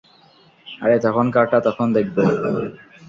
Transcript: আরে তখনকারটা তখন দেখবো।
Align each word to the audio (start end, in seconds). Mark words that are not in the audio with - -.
আরে 0.67 0.97
তখনকারটা 1.05 1.57
তখন 1.67 1.87
দেখবো। 1.97 2.21